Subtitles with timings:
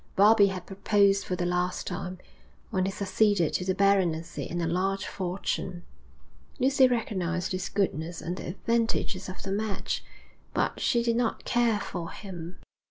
[0.15, 2.17] Bobbie had proposed for the last time
[2.71, 5.83] when he succeeded to the baronetcy and a large fortune.
[6.57, 10.03] Lucy recognised his goodness and the advantages of the match,
[10.55, 12.57] but she did not care for him.